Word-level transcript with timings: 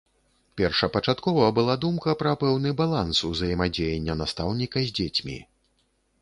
Першапачаткова 0.59 1.43
была 1.57 1.75
думка 1.83 2.15
пра 2.21 2.31
пэўны 2.45 2.71
баланс 2.79 3.21
узаемадзеяння 3.29 4.17
настаўніка 4.23 4.77
з 4.89 4.99
дзецьмі. 5.03 5.37